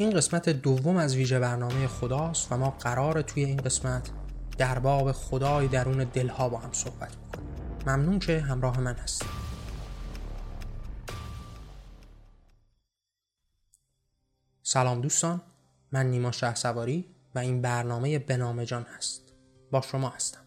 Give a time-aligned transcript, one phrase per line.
[0.00, 4.10] این قسمت دوم از ویژه برنامه خداست و ما قرار توی این قسمت
[4.58, 7.48] در باب خدای درون دلها با هم صحبت بکنیم.
[7.86, 9.28] ممنون که همراه من هستید.
[14.62, 15.40] سلام دوستان
[15.92, 17.04] من نیما شه سواری
[17.34, 19.32] و این برنامه بنامه جان هست.
[19.70, 20.42] با شما هستم.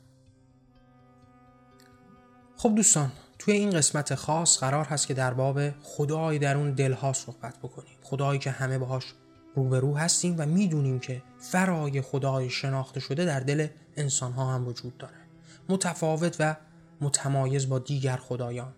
[2.57, 7.57] خب دوستان توی این قسمت خاص قرار هست که در باب خدای درون دلها صحبت
[7.57, 7.97] بکنیم.
[8.03, 9.13] خدایی که همه باهاش
[9.55, 14.97] روبرو هستیم و می‌دونیم که فرای خدای شناخته شده در دل انسان ها هم وجود
[14.97, 15.13] داره.
[15.69, 16.55] متفاوت و
[17.01, 18.73] متمایز با دیگر خدایان.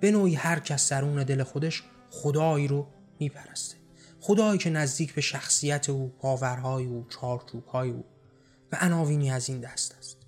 [0.00, 2.86] به نوعی هر کس درون دل خودش خدایی رو
[3.18, 3.76] میپرسته.
[4.20, 8.04] خدایی که نزدیک به شخصیت او باورهای او چارچوبهای او
[8.72, 10.23] و عناوینی از این دست است.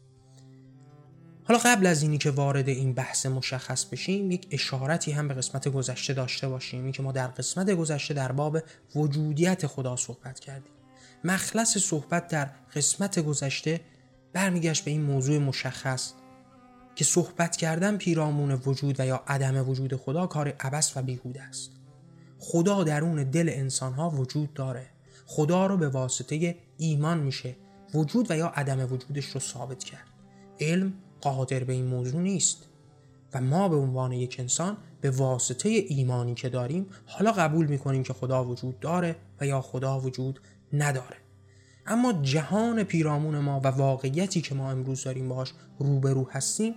[1.48, 5.68] حالا قبل از اینی که وارد این بحث مشخص بشیم یک اشارتی هم به قسمت
[5.68, 6.82] گذشته داشته باشیم.
[6.82, 8.58] این که ما در قسمت گذشته در باب
[8.94, 10.72] وجودیت خدا صحبت کردیم.
[11.24, 13.80] مخلص صحبت در قسمت گذشته
[14.32, 16.12] برمیگشت به این موضوع مشخص
[16.94, 21.70] که صحبت کردن پیرامون وجود و یا عدم وجود خدا کار عبس و بیهوده است.
[22.38, 24.86] خدا درون دل انسان ها وجود داره.
[25.26, 27.56] خدا رو به واسطه ایمان میشه
[27.94, 30.06] وجود و یا عدم وجودش رو ثابت کرد.
[30.60, 30.94] علم
[31.32, 32.66] قادر به این موضوع نیست.
[33.34, 38.12] و ما به عنوان یک انسان به واسطه ایمانی که داریم حالا قبول می‌کنیم که
[38.12, 40.40] خدا وجود داره و یا خدا وجود
[40.72, 41.16] نداره.
[41.86, 46.74] اما جهان پیرامون ما و واقعیتی که ما امروز داریم باهاش روبرو هستیم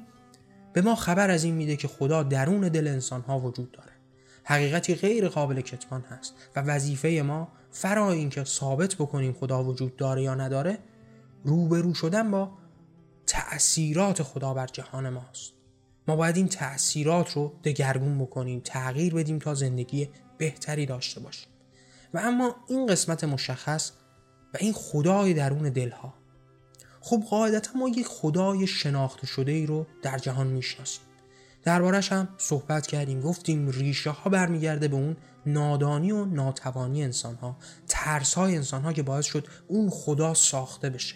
[0.74, 3.92] به ما خبر از این میده که خدا درون دل انسان ها وجود داره.
[4.44, 10.24] حقیقتی غیر قابل کتمان هست و وظیفه ما فرا اینکه ثابت بکنیم خدا وجود داره
[10.24, 10.78] یا نداره
[11.44, 12.52] روبرو شدن با
[13.30, 15.52] تأثیرات خدا بر جهان ماست.
[16.08, 21.48] ما باید این تأثیرات رو دگرگون بکنیم تغییر بدیم تا زندگی بهتری داشته باشیم.
[22.14, 23.92] و اما این قسمت مشخص
[24.54, 26.14] و این خدای درون دلها.
[27.02, 31.04] خب قاعدتا ما یک خدای شناخته شده ای رو در جهان می‌شناسیم.
[31.64, 37.58] دربارش هم صحبت کردیم گفتیم ریشه ها برمیگرده به اون نادانی و ناتوانی انسان ها
[37.88, 41.16] ترس های انسان ها که باعث شد اون خدا ساخته بشه.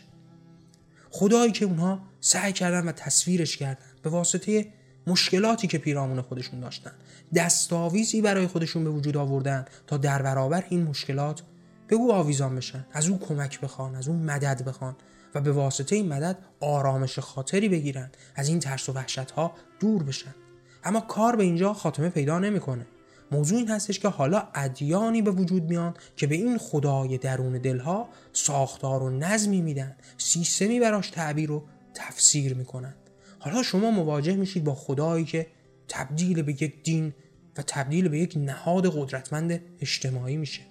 [1.16, 4.66] خدایی که اونها سعی کردن و تصویرش کردن به واسطه
[5.08, 6.92] مشکلاتی که پیرامون خودشون داشتن
[7.36, 11.42] دستاویزی برای خودشون به وجود آوردن تا در برابر این مشکلات
[11.88, 14.96] به او آویزان بشن از او کمک بخوان از او مدد بخوان
[15.36, 20.04] و به واسطه این مدد آرامش خاطری بگیرن از این ترس و وحشت ها دور
[20.04, 20.36] بشن.
[20.84, 22.86] اما کار به اینجا خاتمه پیدا نمی‌کنه.
[23.34, 28.10] موضوع این هستش که حالا ادیانی به وجود میان که به این خدای درون دلها
[28.34, 31.64] ساختار و نظمی میدن سیستمی براش تعبیر و
[31.94, 32.94] تفسیر می‌کنن.
[33.40, 35.48] حالا شما مواجه میشید با خدایی که
[35.88, 37.14] تبدیل به یک دین
[37.58, 40.62] و تبدیل به یک نهاد قدرتمند اجتماعی میشه.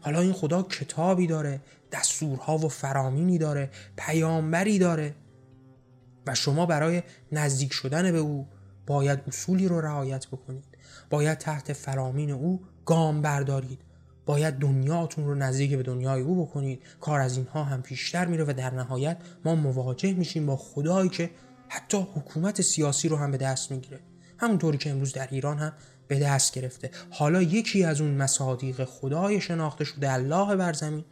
[0.00, 1.60] حالا این خدا کتابی داره
[1.92, 5.14] دستورها و فرامینی داره پیامبری داره
[6.26, 7.02] و شما برای
[7.32, 8.48] نزدیک شدن به او
[8.86, 10.75] باید اصولی رو رعایت بکنید.
[11.10, 13.78] باید تحت فرامین او گام بردارید.
[14.26, 16.82] باید دنیاتون رو نزدیک به دنیای او بکنید.
[17.00, 21.30] کار از اینها هم پیشتر میره و در نهایت ما مواجه میشیم با خدایی که
[21.68, 24.00] حتی حکومت سیاسی رو هم به دست می‌گیره.
[24.38, 25.72] همونطوری که امروز در ایران هم
[26.08, 26.90] به دست گرفته.
[27.10, 31.04] حالا یکی از اون مصادیق خدای شناخته شده الله بر زمین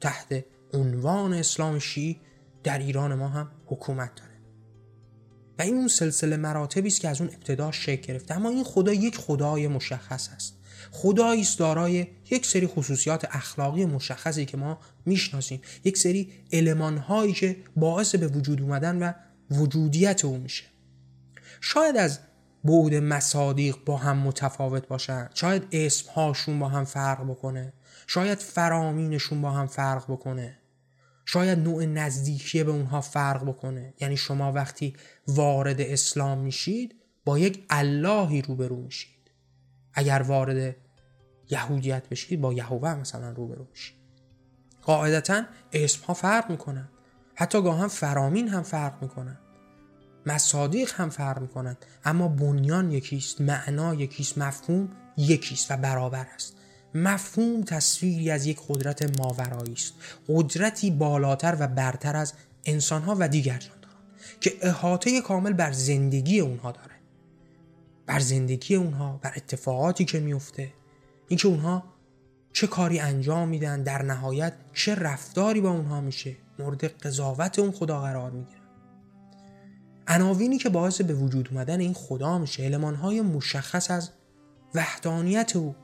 [0.00, 2.20] تحت عنوان اسلام شیعی
[2.64, 4.29] در ایران ما هم حکومت داره.
[5.60, 8.34] و این اون سلسله مراتبی است که از اون ابتدا شکل گرفته.
[8.34, 10.54] اما این خدا یک خدای مشخص است.
[10.90, 15.60] خدایی است دارای یک سری خصوصیات اخلاقی مشخصی که ما می‌شناسیم.
[15.84, 19.12] یک سری علمان هایی که باعث به وجود اومدن و
[19.50, 20.64] وجودیت او میشه.
[21.60, 22.18] شاید از
[22.64, 25.28] بعد مصادیق با هم متفاوت باشن.
[25.34, 27.72] شاید اسم هاشون با هم فرق بکنه.
[28.06, 30.58] شاید فرامینشون با هم فرق بکنه.
[31.24, 33.94] شاید نوع نزدیکی به اونها فرق بکنه.
[34.00, 34.96] یعنی شما وقتی
[35.28, 36.94] وارد اسلام میشید
[37.24, 39.30] با یک اللهی روبرو میشید.
[39.94, 40.76] اگر وارد
[41.50, 43.96] یهودیت بشید با یهوه مثلا روبرو میشید.
[44.82, 46.88] قاعدتا اسم ها فرق می‌کنن.
[47.34, 49.38] حتی گاه هم فرامین هم فرق می‌کنن.
[50.26, 51.76] مصادیق هم فرق می‌کنن.
[52.04, 56.56] اما بنیان یکیست معنا یکیست مفهوم یکیست و برابر است.
[56.94, 59.94] مفهوم تصویری از یک قدرت ماورایی است.
[60.28, 62.32] قدرتی بالاتر و برتر از
[62.64, 63.96] انسانها و دیگر جانداران
[64.40, 66.94] که احاطه کامل بر زندگی اونها داره.
[68.06, 70.72] بر زندگی اونها بر اتفاقاتی که میفته
[71.28, 71.84] اینکه اونها
[72.52, 78.00] چه کاری انجام میدن در نهایت چه رفتاری با اونها میشه مورد قضاوت اون خدا
[78.00, 78.60] قرار می‌گیره.
[80.08, 84.10] عناوینی که باعث به وجود اومدن این خدا میشه علمانهای مشخص از
[84.74, 85.74] وحدانیت او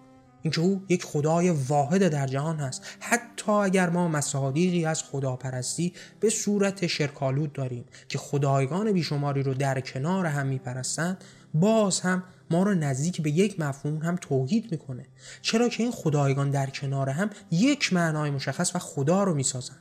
[0.47, 2.83] اینکه او یک خدای واحد در جهان هست.
[3.01, 9.81] حتی اگر ما مصادیقی از خداپرستی به صورت شرکالود داریم که خدایگان بیشماری رو در
[9.81, 15.07] کنار هم میپرستند باز هم ما رو نزدیک به یک مفهوم هم توحید می‌کنه.
[15.43, 19.81] چرا که این خدایگان در کنار هم یک معنای مشخص و خدا رو می‌سازند.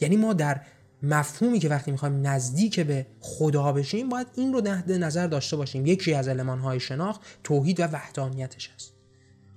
[0.00, 0.60] یعنی ما در
[1.02, 5.86] مفهومی که وقتی می‌خوایم نزدیک به خدا بشیم باید این رو ده نظر داشته باشیم.
[5.86, 9.01] یکی از های شناخت توحید و وحدانیتش است.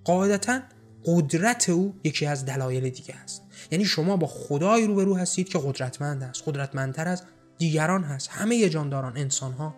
[0.05, 0.59] قاعدتا
[1.05, 3.41] قدرت او یکی از دلایل دیگه است.
[3.71, 7.23] یعنی شما با خدای روبرو هستید که قدرتمند است قدرتمندتر از
[7.57, 8.29] دیگران هست.
[8.31, 9.75] همه جانداران انسان ها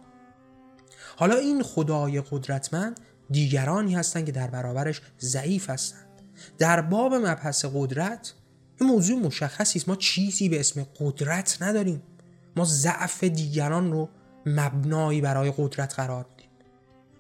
[1.18, 6.22] حالا این خدای قدرتمند دیگرانی هستند که در برابرش ضعیف هستند.
[6.58, 8.34] در باب مبحث قدرت
[8.82, 9.90] این موضوع مشخصی است.
[9.90, 12.04] ما چیزی به اسم قدرت نداریم.
[12.56, 14.10] ما ضعف دیگران رو
[14.46, 16.26] مبنایی برای قدرت قرار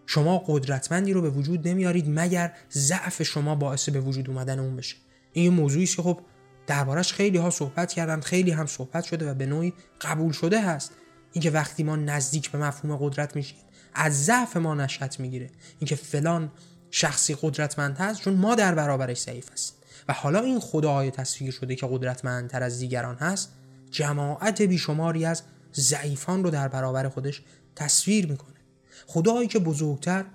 [0.10, 4.96] شما قدرتمندی رو به وجود نمیارید مگر ضعف شما باعث به وجود اومدن اون بشه.
[5.34, 6.20] این موضوعی است که خب
[6.68, 10.92] دربارش خیلی ها صحبت کردن خیلی هم صحبت شده و به نوعی قبول شده هست.
[11.32, 13.58] اینکه وقتی ما نزدیک به مفهوم قدرت میشیم
[13.94, 15.50] از ضعف ما نشأت می‌گیره.
[15.80, 16.52] اینکه فلان
[16.92, 19.78] شخصی قدرتمند هست چون ما در برابرش ضعیف هستیم.
[20.08, 23.54] و حالا این خدای تصویر شده که قدرتمندتر از دیگران هست
[23.92, 25.42] جماعت بیشماری از
[25.76, 27.42] ضعیفان رو در برابر خودش
[27.76, 28.57] تصویر می‌کنه.
[29.06, 30.26] خدایی که بزرگتر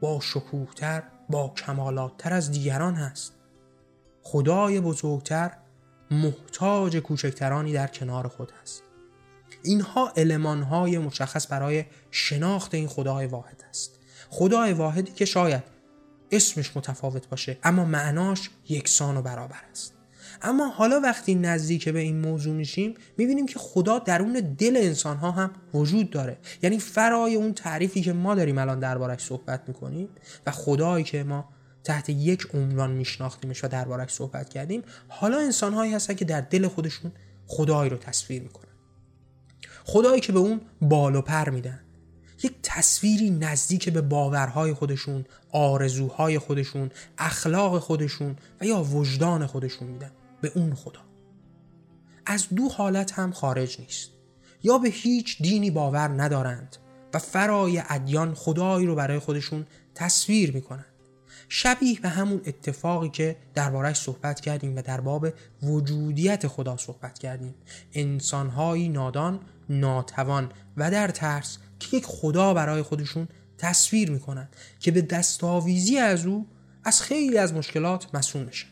[0.00, 3.34] با شکوهتر با کمالاتتر از دیگران هست.
[4.22, 5.50] خدای بزرگتر
[6.10, 8.82] محتاج کوچکترانی در کنار خود است
[9.62, 13.98] اینها المانهای مشخص برای شناخت این خدای واحد است.
[14.30, 15.62] خدای واحدی که شاید
[16.30, 19.94] اسمش متفاوت باشه اما معناش یکسان و برابر است.
[20.42, 25.30] اما حالا وقتی نزدیک به این موضوع میشیم می‌بینیم که خدا درون دل انسان ها
[25.30, 26.38] هم وجود داره.
[26.62, 30.08] یعنی فرای اون تعریفی که ما داریم الان دربارش صحبت می‌کنیم
[30.46, 31.48] و خدایی که ما
[31.84, 36.68] تحت یک عنوان میشناختیمش و دربارش صحبت کردیم حالا انسان هایی هستن که در دل
[36.68, 37.12] خودشون
[37.46, 38.72] خدایی رو تصویر می‌کنن.
[39.84, 41.80] خدایی که به اون بال و پر میدن.
[42.42, 50.10] یک تصویری نزدیک به باورهای خودشون آرزوهای خودشون اخلاق خودشون و یا وجدان خودشون میدن.
[50.42, 51.00] به اون خدا.
[52.26, 54.10] از دو حالت هم خارج نیست.
[54.62, 56.76] یا به هیچ دینی باور ندارند
[57.14, 60.84] و فرای ادیان خدایی رو برای خودشون تصویر می‌کنند.
[61.48, 65.28] شبیه به همون اتفاقی که دربارش صحبت کردیم و در باب
[65.62, 67.54] وجودیت خدا صحبت کردیم.
[67.92, 73.28] انسانهایی نادان ناتوان و در ترس که یک خدا برای خودشون
[73.58, 74.48] تصویر می‌کنن
[74.80, 76.46] که به دستاویزی از او
[76.84, 78.71] از خیلی از مشکلات مسئول میشن.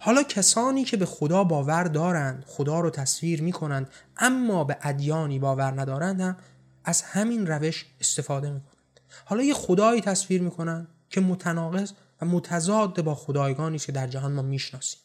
[0.00, 5.80] حالا کسانی که به خدا باور دارند خدا رو تصویر می‌کنند اما به ادیانی باور
[5.80, 6.36] ندارند هم
[6.84, 9.00] از همین روش استفاده می‌کنند.
[9.24, 14.42] حالا یه خدایی تصویر می‌کنند که متناقض و متضاد با خدایگانی که در جهان ما
[14.42, 15.00] می‌شناسیم.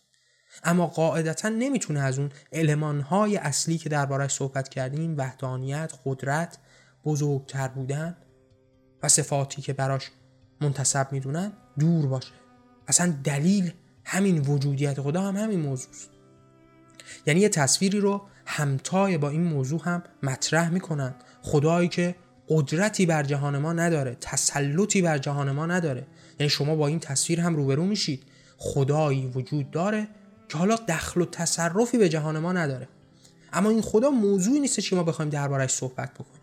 [0.63, 6.57] اما قاعدتا نمی‌تونه از اون المانهای اصلی که دربارش صحبت کردیم وحدانیت قدرت
[7.06, 8.18] بزرگتر بودن
[9.04, 10.12] و صفاتی که براش
[10.62, 12.31] منتصب می‌دونن دور باشه.
[12.88, 13.74] اصلا دلیل
[14.05, 15.89] همین وجودیت خدا هم همین موضوع
[17.27, 22.15] یعنی یه تصویری رو همتای با این موضوع هم مطرح می‌کنن خدایی که
[22.50, 26.07] قدرتی بر جهان ما نداره تسلطی بر جهان ما نداره.
[26.39, 28.23] یعنی شما با این تصویر هم روبرو میشید.
[28.57, 30.07] خدایی وجود داره
[30.49, 32.87] که حالا دخل و تصرفی به جهان ما نداره.
[33.54, 36.42] اما این خدا موضوعی نیست که ما بخوایم دربارش صحبت بکنیم.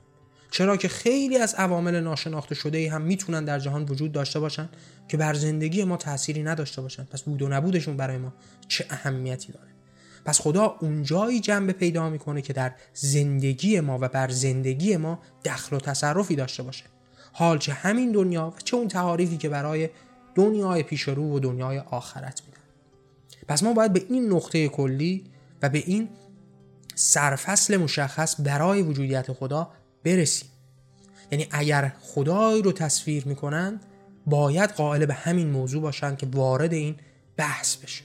[0.51, 4.69] چرا که خیلی از عوامل ناشناخته شده ای هم می‌تونن در جهان وجود داشته باشن
[5.11, 7.05] که بر زندگی ما تأثیری نداشته باشن.
[7.05, 8.33] پس بود و نبودشون برای ما
[8.69, 9.69] چه اهمیتی داره؟
[10.25, 15.77] پس خدا اونجایی جنبه پیدا می‌کنه که در زندگی ما و بر زندگی ما دخل
[15.77, 16.85] و تصرفی داشته باشه.
[17.33, 19.89] حال چه همین دنیا و چه اون تعاریفی که برای
[20.35, 22.61] دنیای پیش رو و دنیای آخرت میدن.
[23.49, 25.25] پس ما باید به این نقطه کلی
[25.63, 26.09] و به این
[26.95, 29.71] سرفصل مشخص برای وجودیت خدا
[30.05, 30.49] برسیم.
[31.33, 33.81] یعنی اگر خدای رو تصویر می‌کنن
[34.31, 36.97] باید قائل به همین موضوع باشن که وارد این
[37.37, 38.05] بحث بشه.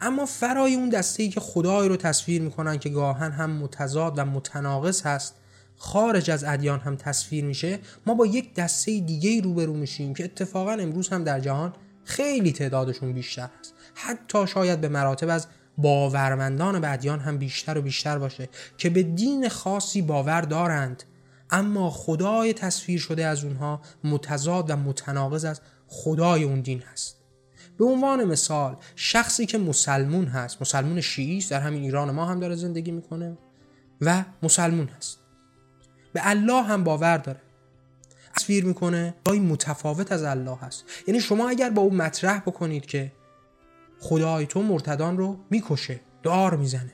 [0.00, 4.24] اما فرای اون دسته ای که خدای رو تصویر می‌کنن که گاهن هم متضاد و
[4.24, 5.34] متناقض هست
[5.76, 10.72] خارج از ادیان هم تصویر میشه ما با یک دسته دیگه روبرو میشیم که اتفاقا
[10.72, 11.72] امروز هم در جهان
[12.04, 13.74] خیلی تعدادشون بیشتر هست.
[13.94, 15.46] حتی شاید به مراتب از
[15.78, 18.48] باورمندان به ادیان هم بیشتر و بیشتر باشه
[18.78, 21.02] که به دین خاصی باور دارند
[21.50, 27.16] اما خدای تصویر شده از اونها متضاد و متناقض از خدای اون دین هست.
[27.78, 32.56] به عنوان مثال شخصی که مسلمون هست مسلمون شیعی در همین ایران ما هم داره
[32.56, 33.38] زندگی می‌کنه
[34.00, 35.18] و مسلمون هست.
[36.12, 37.40] به الله هم باور داره.
[38.36, 40.84] تصویر می‌کنه خدای متفاوت از الله هست.
[41.06, 43.12] یعنی شما اگر با او مطرح بکنید که
[44.00, 46.92] خدای تو مرتدان رو می‌کشه دار می‌زنه.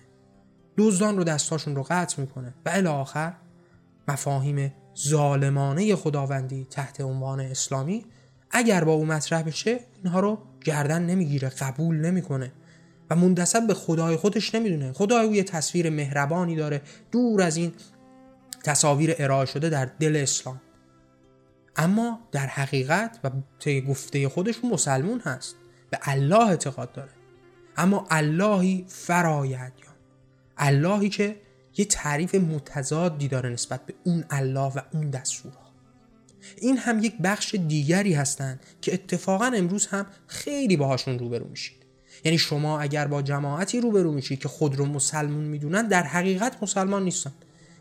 [0.78, 2.54] دزدان رو دستاشون رو قطع می‌کنه.
[2.66, 3.32] و الی آخر
[4.12, 8.04] مفاهیم ظالمانه خداوندی تحت عنوان اسلامی
[8.50, 12.52] اگر با او مطرح بشه اینها رو گردن نمی‌گیره قبول نمی‌کنه
[13.10, 14.92] و منتصب به خدای خودش نمی‌دونه.
[14.92, 17.72] خدای او یه تصویر مهربانی داره دور از این
[18.64, 20.60] تصاویر ارائه شده در دل اسلام.
[21.76, 25.56] اما در حقیقت و طی گفته خودش مسلمون هست
[25.90, 27.10] به الله اعتقاد داره.
[27.76, 29.72] اما اللهی فرایدیان
[30.56, 31.36] اللهی که
[31.76, 35.72] یه تعریف متضادی داره نسبت به اون الله و اون دستورها
[36.56, 41.76] این هم یک بخش دیگری هستند که اتفاقا امروز هم خیلی باهاشون روبرو میشید.
[42.24, 47.04] یعنی شما اگر با جماعتی روبرو میشید که خود رو مسلمون می‌دونن در حقیقت مسلمان
[47.04, 47.32] نیستن.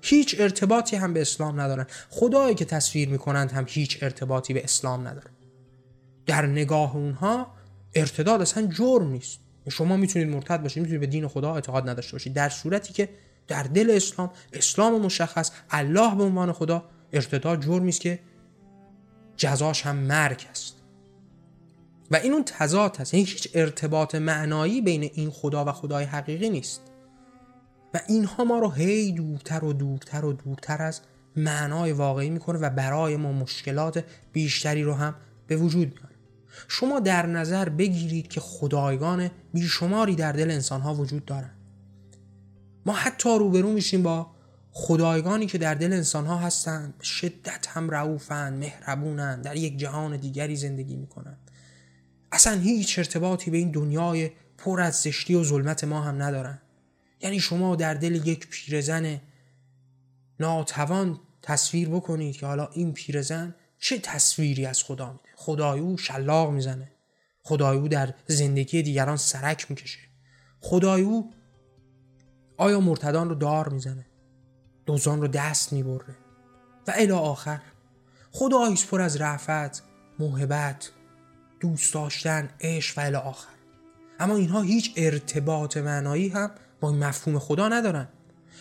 [0.01, 1.85] هیچ ارتباطی هم به اسلام ندارن.
[2.09, 5.31] خدایی که تصویر می‌کنند هم هیچ ارتباطی به اسلام نداره
[6.25, 7.47] در نگاه اونها
[7.95, 9.39] ارتداد اصلا جرم نیست.
[9.69, 12.33] شما می‌تونید مرتد باشید می‌تونید به دین خدا اعتقاد نداشته باشید.
[12.33, 13.09] در صورتی که
[13.51, 18.19] در دل اسلام اسلام مشخص الله به عنوان خدا ارتداد جرمی است که
[19.37, 20.75] جزاش هم مرگ است.
[22.11, 26.49] و این اون تضاد هست یعنی هیچ ارتباط معنایی بین این خدا و خدای حقیقی
[26.49, 26.81] نیست.
[27.93, 31.01] و اینها ما رو هی دورتر و دورتر و دورتر از
[31.35, 34.03] معنای واقعی می‌کنه و برای ما مشکلات
[34.33, 35.15] بیشتری رو هم
[35.47, 36.15] به وجود میاره
[36.67, 41.51] شما در نظر بگیرید که خدایگان بیشماری در دل انسانها وجود دارن
[42.85, 44.31] ما حتی روبرو میشیم با
[44.71, 50.95] خدایگانی که در دل انسانها هستند شدت هم رعوفن مهربونن در یک جهان دیگری زندگی
[50.95, 51.37] می‌کنن.
[52.31, 56.61] اصلا هیچ ارتباطی به این دنیای پر از زشتی و ظلمت ما هم ندارن.
[57.21, 59.21] یعنی شما در دل یک پیرزن
[60.39, 66.51] ناتوان تصویر بکنید که حالا این پیرزن چه تصویری از خدا میده؟ خدای او شلاق
[66.51, 66.91] می‌زنه.
[67.43, 69.99] خدای او در زندگی دیگران سرک می‌کشه.
[70.59, 71.33] خدای او
[72.61, 74.05] آیا مرتدان رو دار می‌زنه؟
[74.85, 76.15] دوزان رو دست می‌بره.
[76.87, 77.59] و الی آخر
[78.31, 79.83] خداییست پر از رعفت
[80.19, 80.91] محبت
[81.59, 83.53] دوست داشتن عشق و الی آخر.
[84.19, 88.07] اما اینها هیچ ارتباط معنایی هم با این مفهوم خدا ندارن.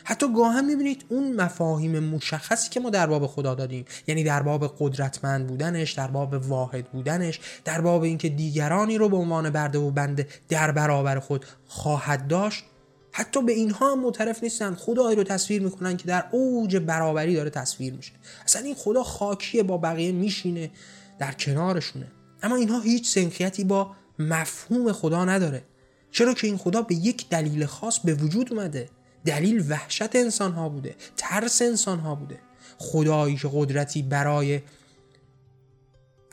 [0.04, 3.84] حتی گاه هم می‌بینید اون مفاهیم مشخصی که ما در باب خدا دادیم.
[4.06, 9.16] یعنی در باب قدرتمند بودنش در باب واحد بودنش در باب اینکه دیگرانی رو به
[9.16, 12.64] عنوان برده و بنده در برابر خود خواهد داشت.
[13.12, 14.74] حتی به اینها هم معترف نیستن.
[14.74, 18.12] خدایی رو تصویر می‌کنن که در اوج برابری داره تصویر میشه.
[18.44, 20.70] اصلا این خدا خاکیه با بقیه میشینه
[21.18, 22.06] در کنارشونه.
[22.42, 25.62] اما اینها هیچ سنخیتی با مفهوم خدا نداره.
[26.10, 28.88] چرا که این خدا به یک دلیل خاص به وجود اومده.
[29.24, 32.38] دلیل وحشت انسان ها بوده ترس انسان ها بوده.
[32.78, 34.60] خدایی که قدرتی برای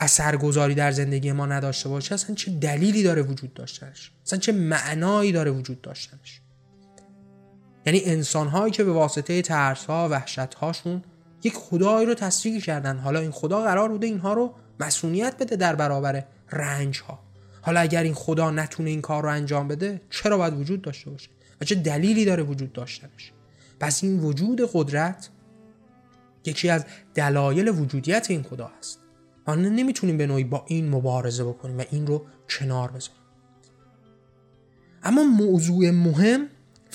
[0.00, 5.32] اثرگذاری در زندگی ما نداشته باشه اصلا چه دلیلی داره وجود داشتنش؟ اصلا چه معنایی
[5.32, 6.40] داره وجود داشتنش؟
[7.88, 11.02] یعنی انسان هایی که به واسطه ترس ها وحشت هاشون
[11.44, 12.98] یک خدایی رو تصویر کردن.
[12.98, 17.18] حالا این خدا قرار بوده اینها رو مسئولیت بده در برابر رنج ها
[17.62, 21.28] حالا اگر این خدا نتونه این کار رو انجام بده چرا باید وجود داشته باشه؟
[21.60, 23.32] و چه دلیلی داره وجود داشتنش؟
[23.80, 25.28] پس این وجود قدرت
[26.44, 28.98] یکی از دلایل وجودیت این خدا هست.
[29.46, 33.22] ما نمی‌تونیم به نوعی با این مبارزه بکنیم و این رو کنار بذاریم.
[35.02, 36.48] اما موضوع مهم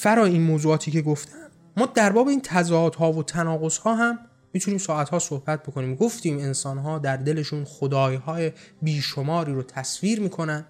[0.04, 1.38] فرا این موضوعاتی که گفتم.
[1.78, 4.20] ما در باب این تضادها و تناقضها هم
[4.54, 5.96] می‌تونیم ساعتها صحبت بکنیم.
[5.96, 10.66] گفتیم انسانها در دلشون خدایهای بیشماری رو تصویر می‌کنن.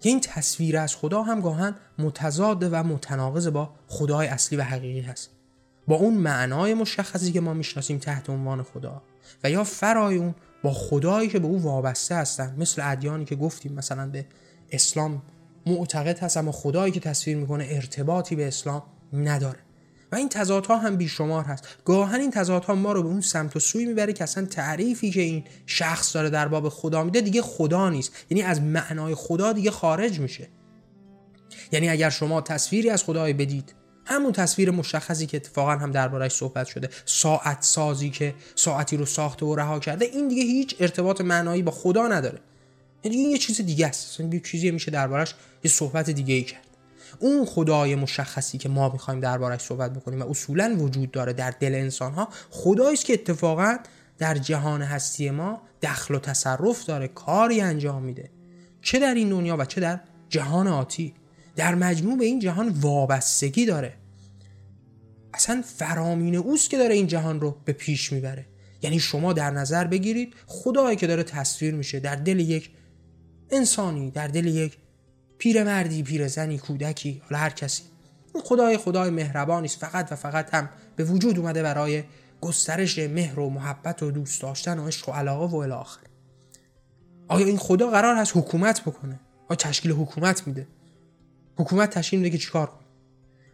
[0.00, 5.00] که این تصویر از خدا هم گاهن متضاد و متناقض با خدای اصلی و حقیقی
[5.00, 5.30] هست.
[5.86, 9.02] با اون معنای مشخصی که ما می‌شناسیم تحت عنوان خدا
[9.44, 13.72] و یا فرای اون با خدایی که به او وابسته هستن مثل ادیانی که گفتیم
[13.72, 14.26] مثلا به
[14.70, 15.22] اسلام
[15.66, 19.58] معتقد اما خدایی که تصویر می‌کنه ارتباطی به اسلام نداره.
[20.12, 21.68] و این تضادها هم بیشمار هست.
[21.84, 25.20] گاهن این تضادها ما رو به اون سمت و سوی می‌بره که اصلا تعریفی که
[25.20, 28.12] این شخص داره در باب خدا میده دیگه خدا نیست.
[28.30, 30.48] یعنی از معنای خدا دیگه خارج میشه.
[31.72, 33.74] یعنی اگر شما تصویری از خدای بدید
[34.06, 39.46] همون تصویر مشخصی که اتفاقا هم دربارهش صحبت شده ساعت سازی که ساعتی رو ساخته
[39.46, 42.38] و رها کرده این دیگه هیچ ارتباط معنایی با خدا نداره.
[43.04, 44.20] یعنی این یه چیز دیگه است.
[44.20, 46.64] یه چیزی میشه دربارش یه صحبت دیگه ای کرد.
[47.18, 51.74] اون خدای مشخصی که ما می‌خوایم دربارش صحبت بکنیم و اصولا وجود داره در دل
[51.74, 53.76] انسان ها خدایی که اتفاقا
[54.18, 58.30] در جهان هستی ما دخل و تصرف داره کاری انجام میده.
[58.82, 61.14] چه در این دنیا و چه در جهان آتی.
[61.56, 63.94] در مجموع به این جهان وابستگی داره.
[65.34, 68.46] اصلا فرامین اوست که داره این جهان رو به پیش می‌بره.
[68.82, 72.70] یعنی شما در نظر بگیرید خدایی که داره تصویر میشه در دل یک
[73.50, 74.78] انسانی در دل یک
[75.38, 77.82] پیرمردی پیرزنی کودکی حالا هر کسی.
[78.34, 79.78] این خدای خدای مهربانی است.
[79.78, 82.04] فقط و فقط هم به وجود اومده برای
[82.40, 85.74] گسترش مهر و محبت و دوست داشتن و عشق و علاقه و الی
[87.28, 90.66] آیا این خدا قرار هست حکومت بکنه؟ آیا تشکیل حکومت میده؟
[91.56, 92.84] حکومت تشکیل میده که چیکار کنه؟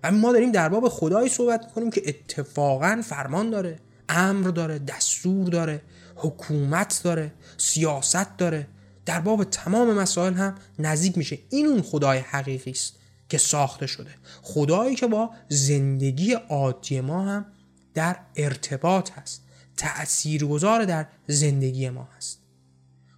[0.03, 5.49] و ما داریم در باب خدایی صحبت می‌کنیم که اتفاقا فرمان داره امر داره دستور
[5.49, 5.83] داره
[6.17, 8.67] حکومت داره سیاست داره.
[9.07, 11.39] در باب تمام مسائل هم نزدیک میشه.
[11.51, 12.97] این اون خدای حقیقی است
[13.29, 14.11] که ساخته شده.
[14.43, 17.47] خدایی که با زندگی عادی ما هم
[17.95, 19.43] در ارتباط هست.
[19.77, 22.39] تأثیرگذار در زندگی ما هست.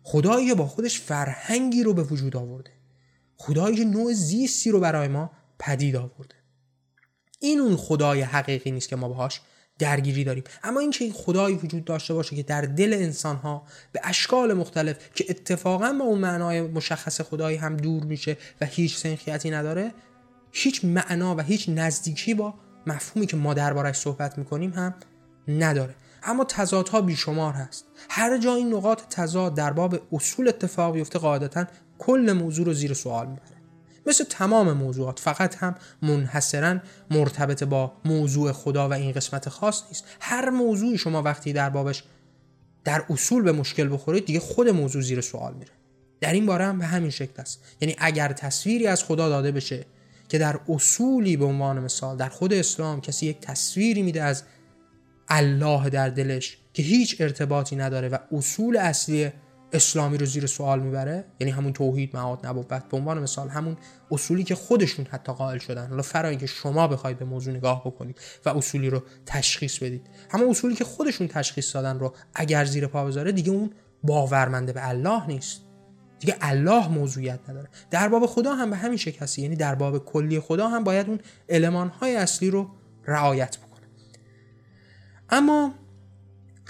[0.02, 2.70] خدایی که با خودش فرهنگی رو به وجود آورده.
[3.36, 6.34] خدایی که نوع زیستی رو برای ما پدید آورده.
[7.38, 9.40] این اون خدای حقیقی نیست که ما باهاش
[9.78, 10.44] درگیری داریم.
[10.62, 14.96] اما اینکه این خدایی وجود داشته باشه که در دل انسان ها به اشکال مختلف
[15.14, 19.94] که اتفاقا با اون معنای مشخص خدایی هم دور میشه و هیچ سنخیتی نداره
[20.52, 22.54] هیچ معنا و هیچ نزدیکی با
[22.86, 24.94] مفهومی که ما دربارش صحبت می‌کنیم هم
[25.48, 25.94] نداره.
[26.22, 27.84] اما تضادها بیشمار هست.
[28.10, 31.66] هر جا این نقاط تضاد در باب اصول اتفاق بیفته قاعدتا
[31.98, 33.51] کل موضوع رو زیر سوال می‌بره.
[34.06, 36.78] مثل تمام موضوعات فقط هم منحصرا
[37.10, 40.04] مرتبط با موضوع خدا و این قسمت خاص نیست.
[40.20, 42.04] هر موضوعی شما وقتی در بابش
[42.84, 45.70] در اصول به مشکل بخورید دیگه خود موضوع زیر سوال میره.
[46.20, 47.64] در این باره هم به همین شکل است.
[47.80, 49.86] یعنی اگر تصویری از خدا داده بشه
[50.28, 54.42] که در اصولی به عنوان مثال در خود اسلام کسی یک تصویری میده از
[55.28, 59.32] الله در دلش که هیچ ارتباطی نداره و اصول اصلی
[59.72, 63.76] اسلامی رو زیر سوال می‌بره یعنی همون توحید معاد نبوت به عنوان مثال همون
[64.10, 65.88] اصولی که خودشون حتی قائل شدن.
[65.88, 70.06] حالا فرا که شما بخواید به موضوع نگاه بکنید و اصولی رو تشخیص بدید.
[70.30, 73.70] همون اصولی که خودشون تشخیص دادن رو اگر زیر پا بذاره دیگه اون
[74.02, 75.60] باورمنده به الله نیست.
[76.18, 77.68] دیگه الله موضوعیت نداره.
[77.90, 81.08] در باب خدا هم به همین شکل هست یعنی در باب کلی خدا هم باید
[81.08, 82.70] اون المان های اصلی رو
[83.06, 83.86] رعایت بکنه.
[85.30, 85.74] اما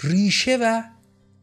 [0.03, 0.83] ریشه و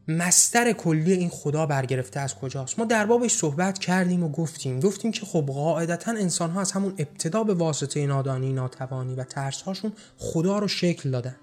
[0.07, 4.79] مستر کلی این خدا برگرفته از کجاست؟ ما در بابش صحبت کردیم و گفتیم.
[4.79, 9.61] گفتیم که خب قاعدتا انسان ها از همون ابتدا به واسطه نادانی ناتوانی و ترس
[9.61, 11.35] هاشون خدا رو شکل دادن.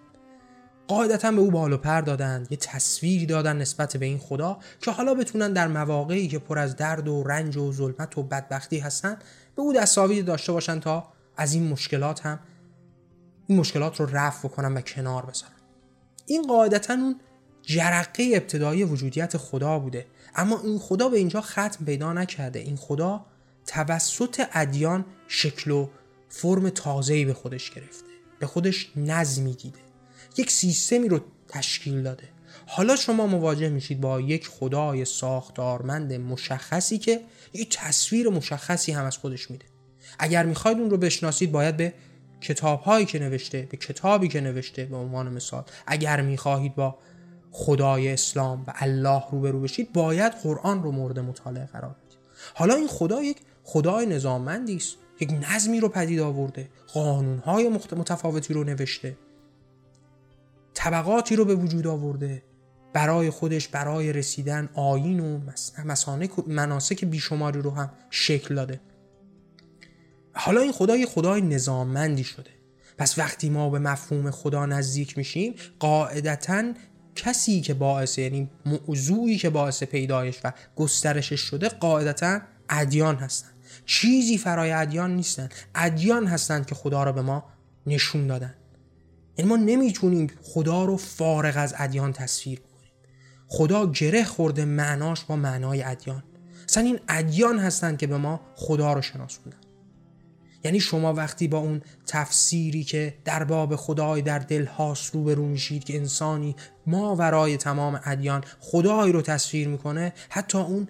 [0.88, 5.14] قاعدتا به او بالو پر دادن یه تصویری دادن نسبت به این خدا که حالا
[5.14, 9.16] بتونن در مواقعی که پر از درد و رنج و ظلمت و بدبختی هستن
[9.56, 12.38] به او دستاویزی داشته باشن تا از این مشکلات هم
[13.46, 15.52] این مشکلات رو رفع بکنن و کنار بذارن.
[16.26, 17.20] این قاعدتا اون
[17.68, 20.06] جرقه ابتدایی وجودیت خدا بوده.
[20.34, 22.58] اما این خدا به اینجا ختم پیدا نکرده.
[22.58, 23.26] این خدا
[23.66, 25.88] توسط ادیان شکل و
[26.28, 28.06] فرم تازه‌ای به خودش گرفته.
[28.38, 29.78] به خودش نظمی دیده.
[30.36, 32.28] یک سیستمی رو تشکیل داده.
[32.66, 37.20] حالا شما مواجه میشید با یک خدای ساختارمند مشخصی که
[37.52, 39.64] یک تصویر مشخصی هم از خودش میده.
[40.18, 41.94] اگر می‌خواید اون رو بشناسید باید به
[42.40, 45.64] کتاب هایی که نوشته به کتابی که نوشته به عنوان مثال.
[45.86, 46.98] اگر می‌خواهید با
[47.50, 52.18] خدای اسلام و الله روبرو بشید باید قرآن رو مورد مطالعه قرار بدید.
[52.54, 58.64] حالا این خدا یک خدای نظاممندی است یک نظمی رو پدید آورده قانونهای متفاوتی رو
[58.64, 59.16] نوشته
[60.74, 62.42] طبقاتی رو به وجود آورده
[62.92, 65.40] برای خودش برای رسیدن آین و
[66.46, 68.80] مناسک بیشماری رو هم شکل داده.
[70.32, 72.50] حالا این خدا یک خدای نظاممندی شده.
[72.98, 76.72] پس وقتی ما به مفهوم خدا نزدیک میشیم قاعدتا
[77.18, 83.52] کسی که باعث یعنی موضوعی که باعث پیدایش و گسترشش شده قاعدتا ادیان هستند
[83.86, 85.48] چیزی فرای ادیان نیستن.
[85.74, 87.44] ادیان هستند که خدا رو به ما
[87.86, 88.54] نشون دادن.
[89.38, 92.92] یعنی ما نمی‌تونیم خدا رو فارغ از ادیان تصویر کنیم.
[93.48, 96.24] خدا گره خورده معناش با معنای ادیان.
[96.68, 99.58] اصلا این ادیان هستند که به ما خدا رو شناسوندن.
[100.64, 105.46] یعنی شما وقتی با اون تفسیری که در باب خدای در دل هاست رو برو
[105.46, 110.88] میشید که انسانی ما ورای تمام ادیان خدایی رو تصویر می‌کنه حتی اون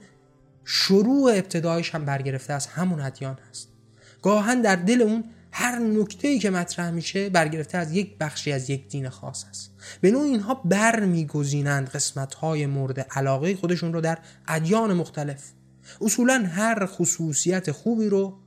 [0.65, 3.69] شروع ابتدایش هم برگرفته از همون ادیان هست.
[4.23, 8.89] گاهن در دل اون هر نکته که مطرح میشه برگرفته از یک بخشی از یک
[8.89, 14.19] دین خاص است به نوع اینها بر میگزینند قسمت های مورد علاقه خودشون رو در
[14.49, 15.43] ادیان مختلف.
[16.01, 18.39] اصولا هر خصوصیت خوبی رو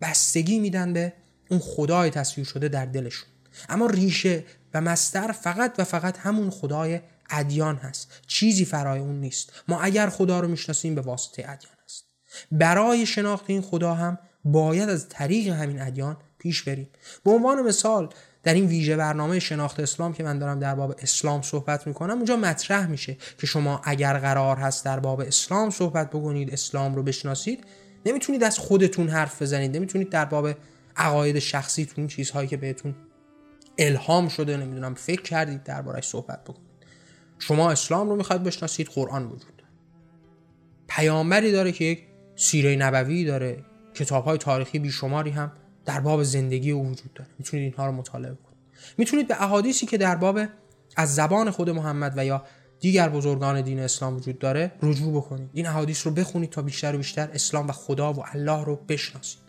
[0.00, 1.12] بستگی میدن به
[1.50, 3.28] اون خدای تصویر شده در دلشون.
[3.68, 8.12] اما ریشه و مستر فقط و فقط همون خدای ادیان هست.
[8.26, 9.52] چیزی فرای اون نیست.
[9.68, 12.04] ما اگر خدا رو می‌شناسیم به واسطه ادیان است
[12.52, 16.88] برای شناخت این خدا هم باید از طریق همین ادیان پیش بریم.
[17.24, 18.08] به عنوان مثال
[18.42, 22.36] در این ویژه برنامه شناخت اسلام که من دارم در باب اسلام صحبت می‌کنم اونجا
[22.36, 27.64] مطرح میشه که شما اگر قرار هست در باب اسلام صحبت بکنید اسلام رو بشناسید.
[28.08, 30.48] نمی‌تونید از خودتون حرف بزنید نمی‌تونید در باب
[30.96, 32.94] عقاید شخصیتون چیزهایی که بهتون
[33.78, 36.68] الهام شده نمی‌دونم فکر کردید دربارش صحبت بکنید.
[37.38, 39.70] شما اسلام رو می‌خواید بشناسید قرآن وجود داره.
[40.88, 42.02] پیامبری داره که یک
[42.36, 45.52] سیره نبوی داره کتاب های تاریخی بیشماری هم
[45.84, 47.30] در باب زندگی او وجود داره.
[47.38, 48.58] می‌تونید اینها رو مطالعه کنید
[48.98, 50.40] می‌تونید به احادیثی که در باب
[50.96, 52.44] از زبان خود محمد و یا
[52.80, 55.50] دیگر بزرگان دین اسلام وجود داره رجوع بکنید.
[55.52, 59.48] این احادیث رو بخونید تا بیشتر و بیشتر اسلام و خدا و الله رو بشناسید.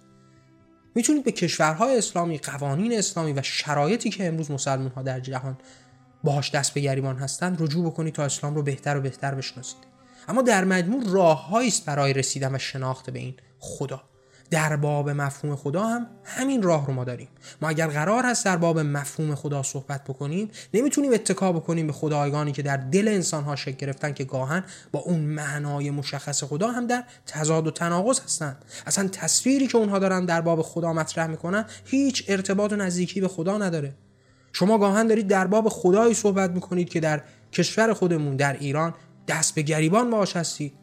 [0.95, 5.57] می‌تونید به کشورهای اسلامی قوانین اسلامی و شرایطی که امروز مسلمان ها در جهان
[6.23, 9.89] باهاش دست به گریبان هستند رجوع بکنید تا اسلام رو بهتر و بهتر بشناسید.
[10.27, 14.03] اما در مجموع راههایی است برای رسیدن و شناخت به این خدا.
[14.51, 17.27] در باب مفهوم خدا هم همین راه رو ما داریم.
[17.61, 22.51] ما اگر قرار هست در باب مفهوم خدا صحبت بکنیم نمی‌تونیم اتکا بکنیم به خدایگانی
[22.51, 26.87] که در دل انسان ها شکل گرفتن که گاهن با اون معنای مشخص خدا هم
[26.87, 31.65] در تضاد و تناقض هستند اصلا تصویری که اونها دارن در باب خدا مطرح می‌کنن
[31.85, 33.93] هیچ ارتباط و نزدیکی به خدا نداره.
[34.53, 38.93] شما گاهن دارید در باب خدایی صحبت می‌کنید که در کشور خودمون در ایران
[39.27, 40.73] دست به گریبان باش هستید.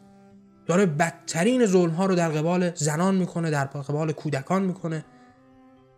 [0.67, 5.05] داره بدترین ظلم ها رو در قبال زنان می‌کنه در قبال کودکان می‌کنه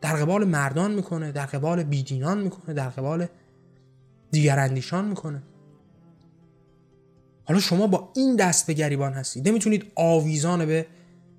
[0.02, 3.28] در قبال مردان می‌کنه در قبال بیدینان می‌کنه در قبال
[4.32, 5.44] دیگر اندیشان می‌کنه.
[7.46, 9.50] حالا شما با این دست به گریبان هستید.
[9.50, 10.86] نمی‌تونید آویزان به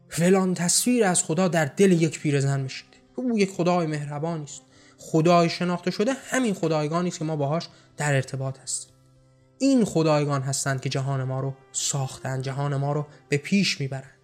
[0.08, 4.62] فلان تصویر از خدا در دل یک پیرزن میشید او یک خدای مهربانی است.
[4.98, 8.89] خدای شناخته شده همین خدایگانی است که ما باهاش در ارتباط هستیم.
[9.62, 14.14] این خدایگان هستند که جهان ما رو ساختن جهان ما رو به پیش می‌برند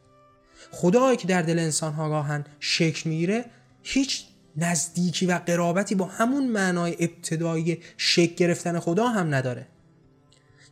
[0.70, 3.44] خدایی که در دل انسان ها گاهن شکل می‌گیره
[3.82, 4.24] هیچ
[4.56, 9.66] نزدیکی و قرابتی با همون معنای ابتدایی شکل گرفتن خدا هم نداره.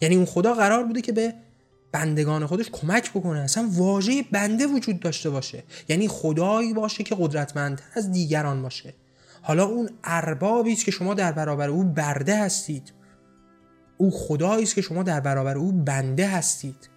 [0.01, 1.35] یعنی اون خدا قرار بوده که به
[1.93, 3.41] بندگان خودش کمک بکنه.
[3.41, 5.63] اصلا واژه بنده وجود داشته باشه.
[5.89, 8.95] یعنی خدایی باشه که قدرتمند از دیگران باشه.
[9.43, 12.93] حالا اون اربابی است که شما در برابر او برده هستید.
[13.97, 16.89] او خدایی است که شما در برابر او بنده هستید.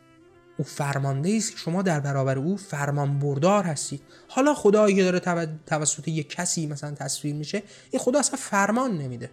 [0.58, 4.02] او فرمانده است که شما در برابر او فرمان بردار هستید.
[4.28, 9.30] حالا خدایی که داره توسط یک کسی مثلا تصویر میشه این خدا اصلا فرمان نمیده.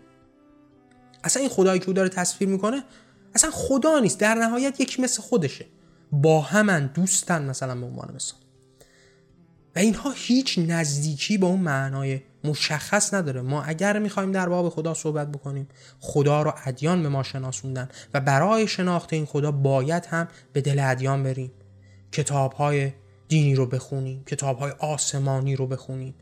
[1.24, 2.85] اصلا این خدایی که او داره تصویر می‌کنه
[3.35, 4.20] اصلا خدا نیست.
[4.20, 5.66] در نهایت یک مثل خودشه.
[6.12, 8.38] با همن دوستن مثلا به عنوان مثال.
[9.77, 13.40] و اینها هیچ نزدیکی با اون معنای مشخص نداره.
[13.40, 15.68] ما اگر می‌خوایم در باب خدا صحبت بکنیم
[16.00, 20.78] خدا رو ادیان به ما شناسوندن و برای شناخت این خدا باید هم به دل
[20.78, 21.52] ادیان بریم.
[22.12, 22.92] کتاب های
[23.28, 26.14] دینی رو بخونیم کتاب های آسمانی رو بخونیم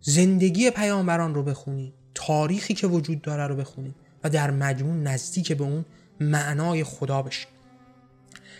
[0.00, 3.94] زندگی پیامبران رو بخونیم تاریخی که وجود داره رو بخونیم
[4.24, 5.84] و در مجموع نزدیک به اون
[6.20, 7.48] معنای خدا بشیم.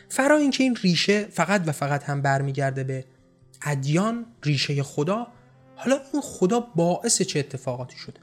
[0.08, 3.04] فرا اینکه این ریشه فقط و فقط هم برمیگرده به
[3.62, 5.26] ادیان ریشه خدا
[5.76, 8.20] حالا این خدا باعث چه اتفاقاتی شده؟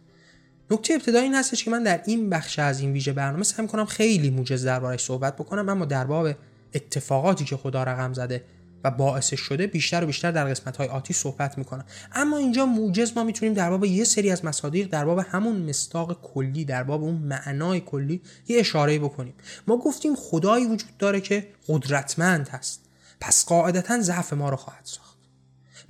[0.71, 3.85] نکته ابتدایی این هستش که من در این بخش از این ویژه برنامه سعی کنم
[3.85, 6.29] خیلی موجز دربارش صحبت بکنم اما در باب
[6.73, 8.43] اتفاقاتی که خدا رقم زده
[8.83, 11.85] و باعث شده بیشتر و بیشتر در قسمت های آتی صحبت می‌کنم.
[12.13, 16.21] اما اینجا موجز ما می‌تونیم در باب یه سری از مصادیق در باب همون مستاق
[16.21, 19.33] کلی در باب اون معنای کلی یه اشاره بکنیم.
[19.67, 22.81] ما گفتیم خدایی وجود داره که قدرتمند هست.
[23.19, 25.11] پس قاعدتا ضعف ما رو خواهد ساخت.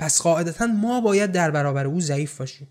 [0.02, 2.68] پس قاعدتا ما باید در برابر او ضعیف باشیم.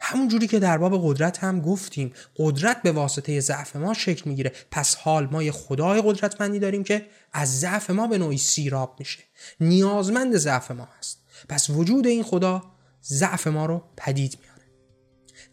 [0.00, 2.12] همون جوری که در باب قدرت هم گفتیم.
[2.36, 4.52] قدرت به واسطه ضعف ما شکل می‌گیره.
[4.70, 9.18] پس حال ما یه خدای قدرتمندی داریم که از ضعف ما به نوعی سیراب میشه.
[9.60, 11.18] نیازمند ضعف ما هست.
[11.48, 12.62] پس وجود این خدا
[13.04, 14.62] ضعف ما رو پدید میاره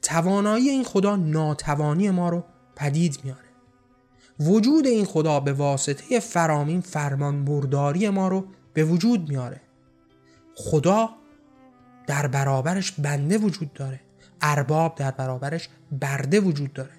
[0.01, 2.43] توانایی این خدا ناتوانی ما رو
[2.75, 3.49] پدید میاره
[4.39, 9.61] وجود این خدا به واسطه فرامین فرمان برداری ما رو به وجود میاره
[10.55, 11.18] خدا
[12.09, 13.99] در برابرش بنده وجود داره.
[14.41, 16.91] ارباب در برابرش برده وجود داره.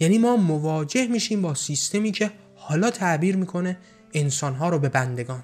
[0.00, 3.76] یعنی ما مواجه میشیم با سیستمی که حالا تعبیر می‌کنه
[4.14, 5.42] انسانها رو به بندگان.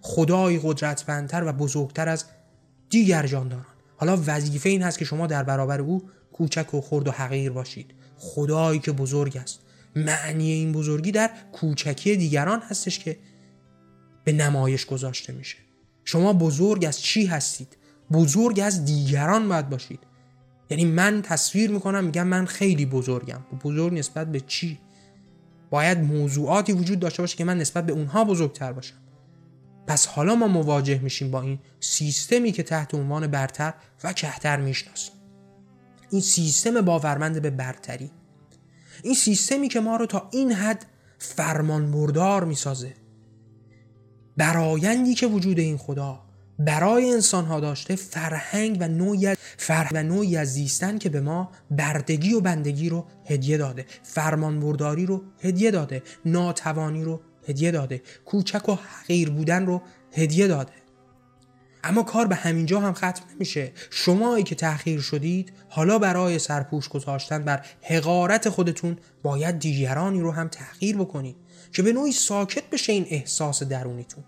[0.00, 2.24] خدای قدرتمندتر و بزرگتر از
[2.90, 3.66] دیگر جانداران.
[3.96, 7.94] حالا وظیفه این هست که شما در برابر او کوچک و خرد و حقیر باشید.
[8.16, 9.60] خدایی که بزرگ است.
[9.96, 13.18] معنی این بزرگی در کوچکی دیگران هستش که
[14.24, 15.56] به نمایش گذاشته میشه.
[16.04, 17.77] شما بزرگ از چی هستید؟
[18.12, 20.00] بزرگ از دیگران باید باشید.
[20.70, 23.40] یعنی من تصویر می‌کنم میگم من خیلی بزرگم.
[23.64, 24.78] بزرگ نسبت به چی؟
[25.70, 28.96] باید موضوعاتی وجود داشته باشه که من نسبت به اونها بزرگتر باشم.
[29.86, 35.14] پس حالا ما مواجه میشیم با این سیستمی که تحت عنوان برتر و کهتر می‌شناسیم.
[36.10, 38.10] این سیستم باورمند به برتری.
[39.02, 40.86] این سیستمی که ما رو تا این حد
[41.18, 42.94] فرمان بردار می‌سازه.
[44.36, 46.27] برایندی که وجود این خدا
[46.58, 51.50] برای انسان ها داشته فرهنگ و نوعی فرهنگ و نوعی از زیستن که به ما
[51.70, 53.86] بردگی و بندگی رو هدیه داده.
[54.02, 56.02] فرمان برداری رو هدیه داده.
[56.24, 58.02] ناتوانی رو هدیه داده.
[58.24, 60.72] کوچک و حقیر بودن رو هدیه داده.
[61.84, 63.72] اما کار به همینجا هم ختم نمیشه.
[63.90, 70.48] شمایی که تأخیر شدید حالا برای سرپوش گذاشتن بر حقارت خودتون باید دیگرانی رو هم
[70.48, 71.36] تحقیر بکنید
[71.72, 74.24] که به نوعی ساکت بشه این احساس درونیتون.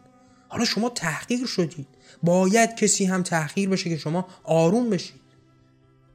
[0.48, 1.86] حالا شما تحقیر شدید.
[2.22, 5.20] باید کسی هم تحقیر بشه که شما آروم بشید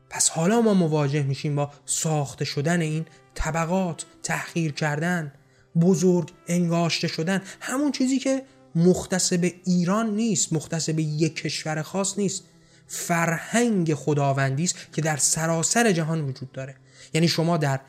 [0.09, 5.33] پس حالا ما مواجه میشیم با ساخته شدن این طبقات تحقیر کردن
[5.81, 8.43] بزرگ انگاشته شدن همون چیزی که
[8.75, 12.43] مختص به ایران نیست مختص به یک کشور خاص نیست.
[12.87, 16.75] فرهنگ خداوندی است که در سراسر جهان وجود داره.
[17.13, 17.79] یعنی شما در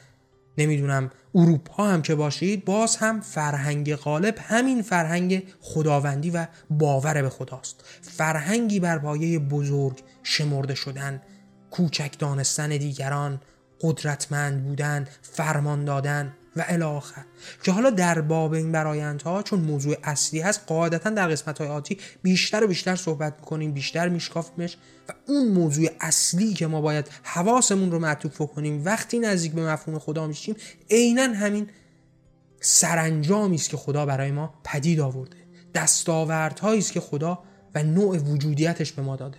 [0.59, 7.29] نمی‌دونم اروپا هم که باشید باز هم فرهنگ غالب همین فرهنگ خداوندی و باور به
[7.29, 7.85] خداست.
[8.03, 11.23] فرهنگی بر پایه بزرگ شمرده شدن
[11.71, 13.41] کوچک دانستن دیگران
[13.81, 16.35] قدرتمند بودن فرمان دادن.
[16.57, 17.25] و الاخر
[17.63, 21.99] که حالا در باب این برایندها چون موضوع اصلی هست قاعدتا در قسمت های آتی
[22.23, 24.77] بیشتر و بیشتر صحبت می‌کنیم بیشتر میشکافیمش
[25.09, 29.99] و اون موضوع اصلی که ما باید حواسمون رو معطوف کنیم وقتی نزدیک به مفهوم
[29.99, 30.57] خدا میشیم
[30.91, 31.71] عینا همین
[32.61, 35.37] سرانجامی است که خدا برای ما پدید آورده.
[35.75, 37.39] دستاوردهایی است که خدا
[37.75, 39.39] و نوع وجودیتش به ما داده.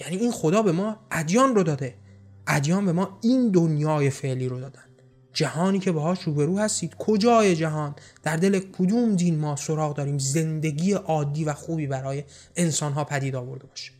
[0.00, 1.94] یعنی این خدا به ما ادیان رو داده.
[2.46, 4.85] ادیان به ما این دنیای فعلی رو دادن.
[5.36, 6.94] جهانی که باهاش روبرو هستید.
[6.98, 12.24] کجای جهان؟ در دل کدوم دین ما سراغ داریم زندگی عادی و خوبی برای
[12.56, 13.92] انسان ها پدید آورده باشه؟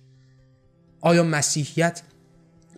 [1.00, 2.02] آیا مسیحیت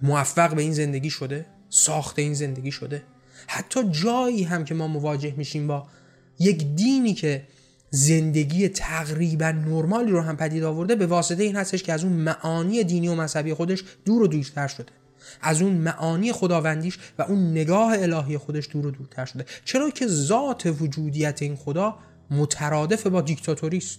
[0.03, 3.03] موفق به این زندگی شده؟ ساخت این زندگی شده؟
[3.47, 5.87] حتی جایی هم که ما مواجه میشیم با
[6.38, 7.47] یک دینی که
[7.90, 12.85] زندگی تقریبا نرمالی رو هم پدید آورده به واسطه این هستش که از اون معانی
[12.85, 14.97] دینی و مذهبی خودش دور و دورتر شده.
[15.41, 19.45] از اون معانی خداوندیش و اون نگاه الهی خودش دور و دورتر شده.
[19.64, 21.99] چرا که ذات وجودیت این خدا
[22.31, 23.99] مترادف با دیکتاتوری است؟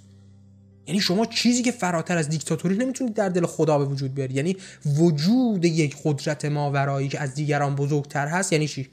[0.88, 4.36] یعنی شما چیزی که فراتر از دیکتاتوری نمی‌تونید در دل خدا به وجود بیارید.
[4.36, 8.90] یعنی وجود یک قدرت ماورایی که از دیگران بزرگتر هست یعنی چی؟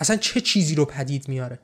[0.00, 1.58] اصلا چه چیزی رو پدید میاره؟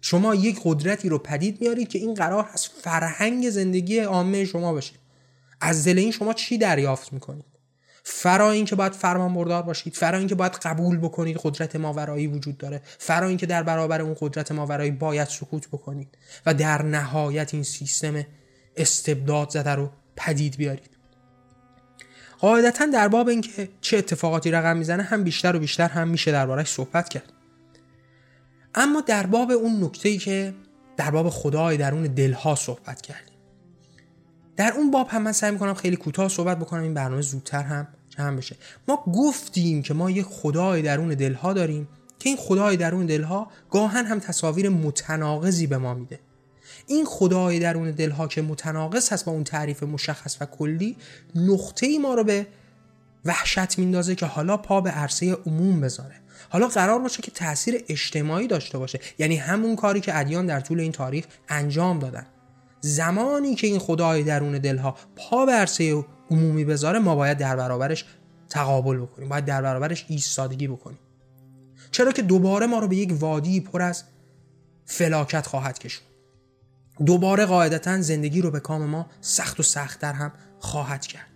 [0.00, 4.92] شما یک قدرتی رو پدید میارید که این قرار هست فرهنگ زندگی عامه شما باشه.
[5.60, 7.57] از دل این شما چی دریافت می‌کنید؟
[8.10, 12.80] فرا اینکه باید فرمان بردار باشید فرا اینکه باید قبول بکنید قدرت ماورایی وجود داره
[12.98, 16.08] فرا اینکه در برابر اون قدرت ماورایی باید سکوت بکنید
[16.46, 18.24] و در نهایت این سیستم
[18.76, 20.90] استبداد زده رو پدید بیارید.
[22.38, 26.68] قاعدتا در باب اینکه چه اتفاقاتی رقم می‌زنه هم بیشتر و بیشتر هم میشه دربارش
[26.68, 27.32] صحبت کرد.
[28.74, 30.54] اما در باب اون نکته ای که
[30.96, 33.34] در باب خدای درون دلها صحبت کردیم.
[34.56, 37.88] در اون باب هم من سعی می‌کنم خیلی کوتاه صحبت بکنم این برنامه زودتر هم
[38.18, 38.56] جمع بشه.
[38.88, 44.04] ما گفتیم که ما یک خدای درون دلها داریم که این خدای درون دلها گاهن
[44.04, 46.18] هم تصاویر متناقضی به ما میده.
[46.86, 50.96] این خدای درون دلها که متناقض هست با اون تعریف مشخص و کلی
[51.34, 52.46] نقطه ای ما رو به
[53.24, 56.14] وحشت میندازه که حالا پا به عرصه عموم بذاره.
[56.48, 59.00] حالا قرار باشه که تاثیر اجتماعی داشته باشه.
[59.18, 62.26] یعنی همون کاری که ادیان در طول این تاریخ انجام دادن.
[62.80, 68.04] زمانی که این خدای درون دلها پا به عرصه عمومی بذاره ما باید در برابرش
[68.48, 70.98] تقابل بکنیم باید در برابرش ایستادگی بکنیم.
[71.90, 74.04] چرا که دوباره ما رو به یک وادی پر از
[74.84, 76.04] فلاکت خواهد کشون.
[77.06, 81.26] دوباره قاعدتا زندگی رو به کام ما سخت و سختتر هم خواهد کرد.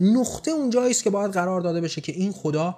[0.00, 2.76] نقطه اونجایی است که باید قرار داده بشه که این خدا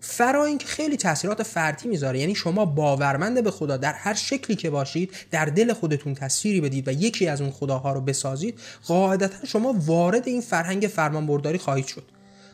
[0.00, 2.18] فرا اینکه خیلی تاثیرات فردی می‌ذاره.
[2.18, 6.88] یعنی شما باورمند به خدا در هر شکلی که باشید در دل خودتون تصویری بدید
[6.88, 12.04] و یکی از اون خداها رو بسازید قاعدتا شما وارد این فرهنگ فرمانبرداری خواهید شد.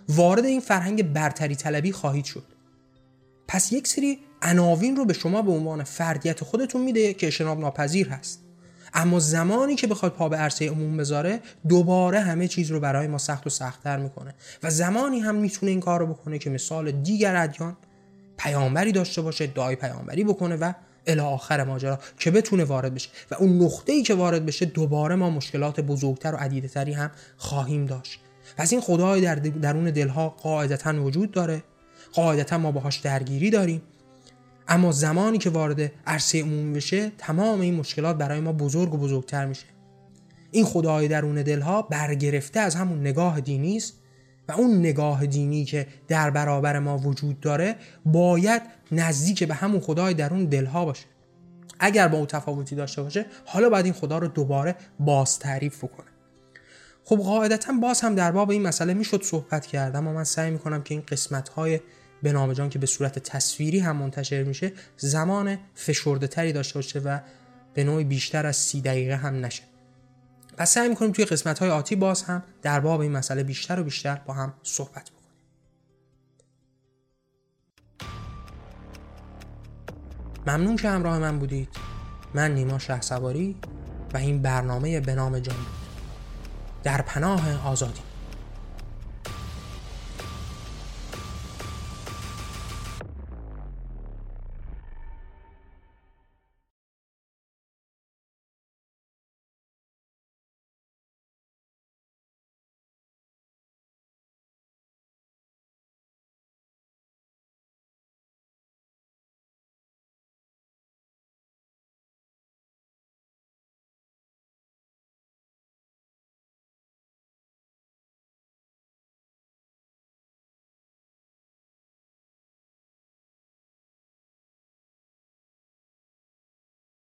[0.09, 2.45] وارد این فرهنگ برتری طلبی خواهید شد.
[3.49, 8.09] پس یک سری عناوین رو به شما به عنوان فردیت خودتون میده که اجتناب ناپذیر
[8.09, 8.46] هست.
[8.95, 13.19] اما زمانی که بخواد پا به عرصه عموم بذاره دوباره همه چیز رو برای ما
[13.19, 14.35] سخت و سختتر می‌کنه.
[14.63, 17.77] و زمانی هم می‌تونه این کار رو بکنه که مثال دیگر ادیان
[18.37, 20.73] پیامبری داشته باشه دعای پیامبری بکنه و
[21.07, 23.09] الی آخر ماجرا که بتونه وارد بشه.
[23.31, 27.87] و اون نقطه ای که وارد بشه دوباره ما مشکلات بزرگتر و عدیدتری هم خواهیم
[27.87, 28.21] داشت.
[28.57, 31.63] پس این خدای در درون دلها قاعدتا وجود داره.
[32.13, 33.83] قاعدتا ما باهاش درگیری داریم.
[34.69, 39.47] اما زمانی که وارد عرصه عمومی بشه تمام این مشکلات برای ما بزرگ و بزرگتر
[39.47, 39.67] میشه.
[40.51, 43.95] این خدای درون دلها برگرفته از همون نگاه دینی است
[44.49, 47.77] و اون نگاه دینی که در برابر ما وجود داره
[48.07, 51.05] باید نزدیک به همون خدای در اون دلها باشه.
[51.79, 56.07] اگر با او تفاوتی داشته باشه حالا باید این خدا رو دوباره باز تعریف بکنه.
[57.05, 60.83] خب قاعدتا باز هم در باب این مسئله می‌شد صحبت کرد اما من سعی می‌کنم
[60.83, 61.81] که این قسمت های
[62.27, 66.99] به نام جان که به صورت تصویری هم منتشر میشه زمان فشرده تری داشته باشه
[66.99, 67.19] و
[67.75, 69.63] به نوعی بیشتر از سی دقیقه هم نشه.
[70.57, 73.85] پس سعی می‌کنیم توی قسمت های آتی باز هم در باب این مسئله بیشتر و
[73.85, 75.31] بیشتر با هم صحبت بکنیم.
[80.47, 81.69] ممنون که همراه من بودید.
[82.35, 83.57] من نیما شه سواری
[84.15, 85.67] و این برنامه به نام جان بود.
[86.83, 88.06] در پناه آزادی.